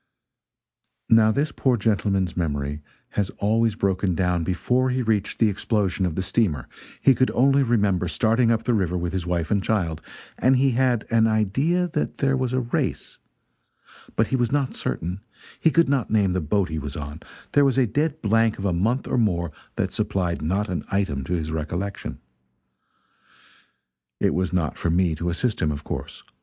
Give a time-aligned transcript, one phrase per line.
[1.11, 6.15] Now this poor gentleman's memory has always broken down before he reached the explosion of
[6.15, 6.67] the steamer;
[6.99, 10.01] he could only remember starting up the river with his wife and child,
[10.39, 13.19] and he had an idea that there was a race,
[14.15, 15.21] but he was not certain;
[15.59, 17.19] he could not name the boat he was on;
[17.51, 21.23] there was a dead blank of a month or more that supplied not an item
[21.25, 22.17] to his recollection.
[24.19, 26.23] It was not for me to assist him, of course.